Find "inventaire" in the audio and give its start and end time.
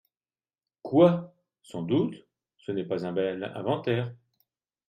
3.53-4.11